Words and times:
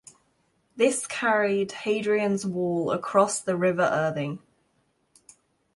This 0.75 1.05
carried 1.05 1.71
Hadrian's 1.73 2.43
Wall 2.43 2.89
across 2.89 3.39
the 3.39 3.55
River 3.55 3.83
Irthing. 3.87 4.39